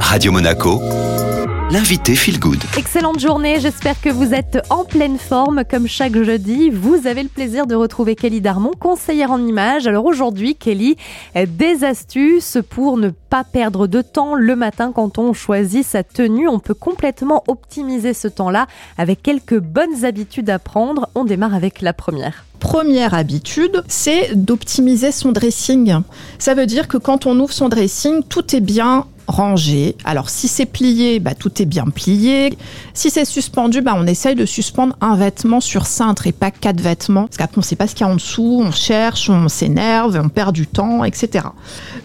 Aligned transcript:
Radio 0.00 0.32
Monaco, 0.32 0.80
l'invité 1.70 2.14
Feel 2.14 2.38
Good. 2.38 2.62
Excellente 2.78 3.20
journée, 3.20 3.60
j'espère 3.60 4.00
que 4.00 4.08
vous 4.08 4.32
êtes 4.32 4.58
en 4.70 4.84
pleine 4.84 5.18
forme 5.18 5.64
comme 5.68 5.86
chaque 5.86 6.16
jeudi. 6.16 6.70
Vous 6.70 7.06
avez 7.06 7.22
le 7.22 7.28
plaisir 7.28 7.66
de 7.66 7.74
retrouver 7.74 8.14
Kelly 8.14 8.40
Darmon, 8.40 8.70
conseillère 8.78 9.30
en 9.30 9.44
images. 9.44 9.86
Alors 9.86 10.04
aujourd'hui, 10.04 10.54
Kelly, 10.54 10.96
des 11.34 11.84
astuces 11.84 12.58
pour 12.70 12.96
ne 12.96 13.10
pas 13.10 13.44
perdre 13.44 13.86
de 13.86 14.00
temps 14.00 14.34
le 14.34 14.56
matin 14.56 14.92
quand 14.94 15.18
on 15.18 15.32
choisit 15.32 15.84
sa 15.84 16.02
tenue. 16.02 16.48
On 16.48 16.58
peut 16.58 16.74
complètement 16.74 17.44
optimiser 17.48 18.14
ce 18.14 18.28
temps-là 18.28 18.66
avec 18.96 19.22
quelques 19.22 19.58
bonnes 19.58 20.04
habitudes 20.04 20.50
à 20.50 20.58
prendre. 20.58 21.08
On 21.14 21.24
démarre 21.24 21.54
avec 21.54 21.82
la 21.82 21.92
première 21.92 22.44
première 22.58 23.14
habitude, 23.14 23.84
c'est 23.86 24.34
d'optimiser 24.34 25.12
son 25.12 25.30
dressing. 25.30 26.00
Ça 26.38 26.54
veut 26.54 26.66
dire 26.66 26.88
que 26.88 26.96
quand 26.96 27.26
on 27.26 27.38
ouvre 27.38 27.52
son 27.52 27.68
dressing, 27.68 28.22
tout 28.24 28.56
est 28.56 28.60
bien 28.60 29.06
rangé. 29.26 29.96
Alors 30.04 30.30
si 30.30 30.48
c'est 30.48 30.66
plié, 30.66 31.20
bah, 31.20 31.34
tout 31.34 31.62
est 31.62 31.66
bien 31.66 31.84
plié. 31.84 32.56
Si 32.94 33.10
c'est 33.10 33.24
suspendu, 33.24 33.80
bah, 33.80 33.94
on 33.96 34.06
essaye 34.06 34.34
de 34.34 34.46
suspendre 34.46 34.96
un 35.00 35.16
vêtement 35.16 35.60
sur 35.60 35.86
cintre 35.86 36.26
et 36.26 36.32
pas 36.32 36.50
quatre 36.50 36.80
vêtements. 36.80 37.26
Parce 37.26 37.36
qu'après 37.36 37.58
on 37.58 37.60
ne 37.60 37.64
sait 37.64 37.76
pas 37.76 37.86
ce 37.86 37.94
qu'il 37.94 38.06
y 38.06 38.08
a 38.08 38.12
en 38.12 38.16
dessous, 38.16 38.62
on 38.64 38.70
cherche, 38.70 39.28
on 39.30 39.48
s'énerve, 39.48 40.20
on 40.22 40.28
perd 40.28 40.54
du 40.54 40.66
temps, 40.66 41.04
etc. 41.04 41.46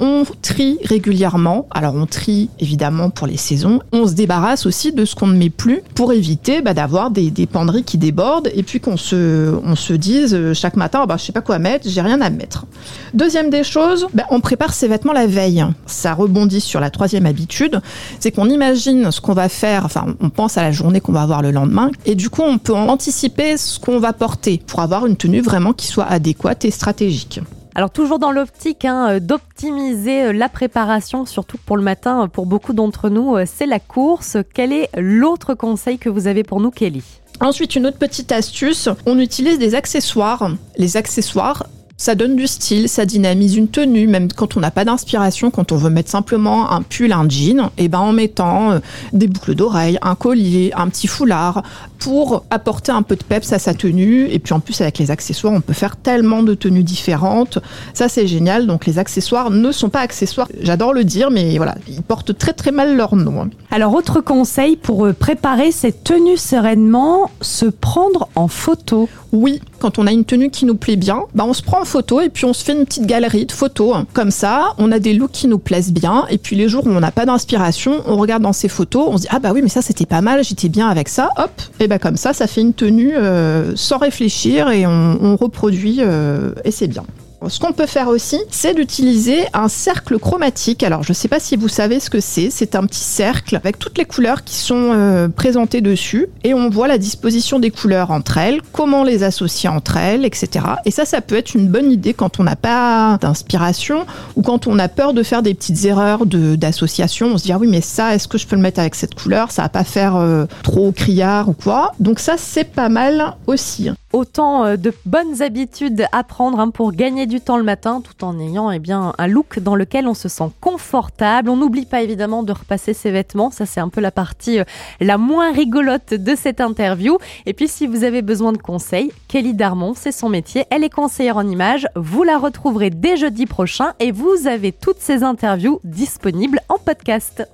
On 0.00 0.24
trie 0.42 0.78
régulièrement. 0.84 1.66
Alors 1.70 1.94
on 1.94 2.06
trie 2.06 2.50
évidemment 2.60 3.10
pour 3.10 3.26
les 3.26 3.36
saisons. 3.36 3.80
On 3.92 4.06
se 4.06 4.14
débarrasse 4.14 4.66
aussi 4.66 4.92
de 4.92 5.04
ce 5.04 5.14
qu'on 5.14 5.26
ne 5.26 5.36
met 5.36 5.50
plus 5.50 5.82
pour 5.94 6.12
éviter 6.12 6.62
bah, 6.62 6.74
d'avoir 6.74 7.10
des, 7.10 7.30
penderies 7.46 7.84
qui 7.84 7.96
débordent 7.96 8.50
et 8.54 8.62
puis 8.62 8.80
qu'on 8.80 8.96
se, 8.96 9.54
on 9.62 9.76
se 9.76 9.92
dise 9.92 10.34
euh, 10.34 10.52
chaque 10.52 10.76
matin, 10.76 11.00
oh, 11.04 11.06
bah, 11.06 11.16
je 11.16 11.24
sais 11.24 11.32
pas 11.32 11.40
quoi 11.40 11.58
mettre, 11.58 11.88
j'ai 11.88 12.00
rien 12.00 12.20
à 12.20 12.28
mettre. 12.28 12.66
Deuxième 13.14 13.50
des 13.50 13.62
choses, 13.62 14.08
bah, 14.14 14.24
on 14.30 14.40
prépare 14.40 14.74
ses 14.74 14.88
vêtements 14.88 15.12
la 15.12 15.26
veille. 15.26 15.64
Ça 15.86 16.14
rebondit 16.14 16.60
sur 16.60 16.80
la 16.80 16.90
troisième 16.90 17.05
troisième 17.06 17.26
habitude, 17.26 17.80
c'est 18.18 18.32
qu'on 18.32 18.50
imagine 18.50 19.12
ce 19.12 19.20
qu'on 19.20 19.32
va 19.32 19.48
faire, 19.48 19.84
enfin 19.84 20.16
on 20.20 20.28
pense 20.28 20.58
à 20.58 20.62
la 20.62 20.72
journée 20.72 21.00
qu'on 21.00 21.12
va 21.12 21.22
avoir 21.22 21.40
le 21.40 21.52
lendemain, 21.52 21.92
et 22.04 22.16
du 22.16 22.30
coup 22.30 22.42
on 22.42 22.58
peut 22.58 22.74
anticiper 22.74 23.56
ce 23.56 23.78
qu'on 23.78 24.00
va 24.00 24.12
porter 24.12 24.60
pour 24.66 24.80
avoir 24.80 25.06
une 25.06 25.16
tenue 25.16 25.40
vraiment 25.40 25.72
qui 25.72 25.86
soit 25.86 26.06
adéquate 26.06 26.64
et 26.64 26.72
stratégique. 26.72 27.38
Alors 27.76 27.90
toujours 27.90 28.18
dans 28.18 28.32
l'optique 28.32 28.84
hein, 28.84 29.08
euh, 29.08 29.20
d'optimiser 29.20 30.24
euh, 30.24 30.32
la 30.32 30.48
préparation, 30.48 31.26
surtout 31.26 31.58
pour 31.64 31.76
le 31.76 31.84
matin, 31.84 32.24
euh, 32.24 32.26
pour 32.26 32.46
beaucoup 32.46 32.72
d'entre 32.72 33.08
nous, 33.08 33.36
c'est 33.46 33.66
la 33.66 33.78
course. 33.78 34.38
Quel 34.52 34.72
est 34.72 34.88
l'autre 34.96 35.54
conseil 35.54 35.98
que 35.98 36.08
vous 36.08 36.26
avez 36.26 36.42
pour 36.42 36.60
nous, 36.60 36.72
Kelly? 36.72 37.04
Ensuite, 37.38 37.76
une 37.76 37.86
autre 37.86 37.98
petite 37.98 38.32
astuce, 38.32 38.88
on 39.04 39.18
utilise 39.18 39.58
des 39.60 39.76
accessoires. 39.76 40.50
Les 40.78 40.96
accessoires, 40.96 41.66
ça 41.96 42.14
donne 42.14 42.36
du 42.36 42.46
style, 42.46 42.88
ça 42.88 43.06
dynamise 43.06 43.56
une 43.56 43.68
tenue, 43.68 44.06
même 44.06 44.30
quand 44.30 44.56
on 44.56 44.60
n'a 44.60 44.70
pas 44.70 44.84
d'inspiration, 44.84 45.50
quand 45.50 45.72
on 45.72 45.76
veut 45.76 45.90
mettre 45.90 46.10
simplement 46.10 46.70
un 46.70 46.82
pull, 46.82 47.12
un 47.12 47.28
jean, 47.28 47.70
et 47.78 47.88
ben 47.88 48.00
en 48.00 48.12
mettant 48.12 48.72
euh, 48.72 48.78
des 49.12 49.28
boucles 49.28 49.54
d'oreilles, 49.54 49.98
un 50.02 50.14
collier, 50.14 50.72
un 50.76 50.88
petit 50.88 51.06
foulard, 51.06 51.62
pour 51.98 52.44
apporter 52.50 52.92
un 52.92 53.02
peu 53.02 53.16
de 53.16 53.24
peps 53.24 53.52
à 53.52 53.58
sa 53.58 53.74
tenue. 53.74 54.28
Et 54.30 54.38
puis 54.38 54.52
en 54.52 54.60
plus 54.60 54.80
avec 54.80 54.98
les 54.98 55.10
accessoires, 55.10 55.54
on 55.54 55.60
peut 55.60 55.72
faire 55.72 55.96
tellement 55.96 56.42
de 56.42 56.54
tenues 56.54 56.82
différentes. 56.82 57.58
Ça 57.94 58.08
c'est 58.08 58.26
génial. 58.26 58.66
Donc 58.66 58.86
les 58.86 58.98
accessoires 58.98 59.50
ne 59.50 59.72
sont 59.72 59.88
pas 59.88 60.00
accessoires. 60.00 60.48
J'adore 60.60 60.92
le 60.92 61.04
dire, 61.04 61.30
mais 61.30 61.56
voilà, 61.56 61.76
ils 61.88 62.02
portent 62.02 62.36
très 62.36 62.52
très 62.52 62.72
mal 62.72 62.96
leur 62.96 63.16
nom. 63.16 63.48
Alors 63.70 63.94
autre 63.94 64.20
conseil 64.20 64.76
pour 64.76 65.06
euh, 65.06 65.12
préparer 65.12 65.72
cette 65.72 66.04
tenue 66.04 66.36
sereinement, 66.36 67.30
se 67.40 67.66
prendre 67.66 68.28
en 68.34 68.48
photo. 68.48 69.08
Oui, 69.32 69.60
quand 69.78 69.98
on 69.98 70.06
a 70.06 70.12
une 70.12 70.24
tenue 70.24 70.50
qui 70.50 70.64
nous 70.64 70.74
plaît 70.74 70.96
bien, 70.96 71.24
bah 71.34 71.44
on 71.46 71.52
se 71.52 71.62
prend 71.62 71.80
en 71.80 71.84
photo 71.84 72.20
et 72.20 72.28
puis 72.28 72.44
on 72.44 72.52
se 72.52 72.64
fait 72.64 72.72
une 72.72 72.84
petite 72.84 73.06
galerie 73.06 73.46
de 73.46 73.52
photos. 73.52 74.04
Comme 74.12 74.30
ça, 74.30 74.74
on 74.78 74.92
a 74.92 74.98
des 74.98 75.14
looks 75.14 75.32
qui 75.32 75.48
nous 75.48 75.58
plaisent 75.58 75.92
bien. 75.92 76.26
Et 76.30 76.38
puis 76.38 76.56
les 76.56 76.68
jours 76.68 76.86
où 76.86 76.90
on 76.90 77.00
n'a 77.00 77.10
pas 77.10 77.26
d'inspiration, 77.26 78.02
on 78.06 78.16
regarde 78.16 78.42
dans 78.42 78.52
ces 78.52 78.68
photos, 78.68 79.06
on 79.08 79.16
se 79.16 79.22
dit 79.22 79.28
ah 79.30 79.38
bah 79.38 79.52
oui 79.52 79.62
mais 79.62 79.68
ça 79.68 79.82
c'était 79.82 80.06
pas 80.06 80.20
mal, 80.20 80.44
j'étais 80.44 80.68
bien 80.68 80.88
avec 80.88 81.08
ça. 81.08 81.30
Hop, 81.36 81.50
et 81.80 81.88
bah 81.88 81.98
comme 81.98 82.16
ça, 82.16 82.32
ça 82.32 82.46
fait 82.46 82.60
une 82.60 82.74
tenue 82.74 83.16
euh, 83.16 83.74
sans 83.76 83.98
réfléchir 83.98 84.70
et 84.70 84.86
on, 84.86 85.36
reproduit 85.36 85.98
euh, 86.00 86.52
et 86.64 86.70
c'est 86.70 86.86
bien. 86.86 87.04
Ce 87.48 87.60
qu'on 87.60 87.72
peut 87.72 87.86
faire 87.86 88.08
aussi, 88.08 88.38
c'est 88.50 88.74
d'utiliser 88.74 89.44
un 89.52 89.68
cercle 89.68 90.18
chromatique. 90.18 90.82
Alors, 90.82 91.02
je 91.02 91.10
ne 91.10 91.14
sais 91.14 91.28
pas 91.28 91.38
si 91.38 91.56
vous 91.56 91.68
savez 91.68 92.00
ce 92.00 92.10
que 92.10 92.20
c'est. 92.20 92.50
C'est 92.50 92.74
un 92.74 92.84
petit 92.86 93.04
cercle 93.04 93.56
avec 93.56 93.78
toutes 93.78 93.98
les 93.98 94.04
couleurs 94.04 94.42
qui 94.42 94.56
sont 94.56 94.90
euh, 94.92 95.28
présentées 95.28 95.80
dessus 95.80 96.28
et 96.44 96.54
on 96.54 96.70
voit 96.70 96.88
la 96.88 96.98
disposition 96.98 97.58
des 97.58 97.70
couleurs 97.70 98.10
entre 98.10 98.38
elles, 98.38 98.60
comment 98.72 99.04
les 99.04 99.22
associer 99.22 99.68
entre 99.68 99.96
elles, 99.96 100.24
etc. 100.24 100.64
Et 100.84 100.90
ça, 100.90 101.04
ça 101.04 101.20
peut 101.20 101.36
être 101.36 101.54
une 101.54 101.68
bonne 101.68 101.92
idée 101.92 102.14
quand 102.14 102.40
on 102.40 102.44
n'a 102.44 102.56
pas 102.56 103.18
d'inspiration 103.20 104.06
ou 104.34 104.42
quand 104.42 104.66
on 104.66 104.78
a 104.78 104.88
peur 104.88 105.12
de 105.12 105.22
faire 105.22 105.42
des 105.42 105.54
petites 105.54 105.84
erreurs 105.84 106.26
d'association. 106.26 107.28
On 107.34 107.38
se 107.38 107.44
dit 107.44 107.52
ah 107.52 107.58
oui, 107.58 107.68
mais 107.68 107.80
ça, 107.80 108.14
est-ce 108.14 108.28
que 108.28 108.38
je 108.38 108.46
peux 108.46 108.56
le 108.56 108.62
mettre 108.62 108.80
avec 108.80 108.94
cette 108.94 109.14
couleur? 109.14 109.52
Ça 109.52 109.62
va 109.62 109.68
pas 109.68 109.84
faire 109.84 110.16
euh, 110.16 110.46
trop 110.62 110.90
criard 110.90 111.48
ou 111.48 111.52
quoi. 111.52 111.92
Donc 112.00 112.18
ça, 112.18 112.34
c'est 112.38 112.64
pas 112.64 112.88
mal 112.88 113.36
aussi 113.46 113.90
autant 114.16 114.64
euh, 114.64 114.76
de 114.76 114.92
bonnes 115.04 115.42
habitudes 115.42 116.06
à 116.10 116.24
prendre 116.24 116.58
hein, 116.58 116.70
pour 116.70 116.92
gagner 116.92 117.26
du 117.26 117.40
temps 117.40 117.58
le 117.58 117.62
matin 117.62 118.00
tout 118.00 118.24
en 118.24 118.40
ayant 118.40 118.70
eh 118.70 118.78
bien, 118.78 119.12
un 119.18 119.26
look 119.26 119.58
dans 119.58 119.76
lequel 119.76 120.08
on 120.08 120.14
se 120.14 120.28
sent 120.28 120.50
confortable. 120.60 121.50
On 121.50 121.56
n'oublie 121.56 121.84
pas 121.84 122.02
évidemment 122.02 122.42
de 122.42 122.52
repasser 122.52 122.94
ses 122.94 123.10
vêtements, 123.10 123.50
ça 123.50 123.66
c'est 123.66 123.80
un 123.80 123.90
peu 123.90 124.00
la 124.00 124.10
partie 124.10 124.60
euh, 124.60 124.64
la 125.00 125.18
moins 125.18 125.52
rigolote 125.52 126.14
de 126.14 126.34
cette 126.34 126.60
interview. 126.60 127.18
Et 127.44 127.52
puis 127.52 127.68
si 127.68 127.86
vous 127.86 128.04
avez 128.04 128.22
besoin 128.22 128.52
de 128.52 128.58
conseils, 128.58 129.12
Kelly 129.28 129.52
Darmon, 129.52 129.92
c'est 129.94 130.12
son 130.12 130.30
métier, 130.30 130.64
elle 130.70 130.82
est 130.82 130.90
conseillère 130.90 131.36
en 131.36 131.46
images, 131.46 131.86
vous 131.94 132.22
la 132.22 132.38
retrouverez 132.38 132.90
dès 132.90 133.16
jeudi 133.16 133.44
prochain 133.44 133.92
et 134.00 134.12
vous 134.12 134.46
avez 134.46 134.72
toutes 134.72 135.00
ces 135.00 135.22
interviews 135.22 135.80
disponibles 135.84 136.60
en 136.70 136.78
podcast. 136.78 137.46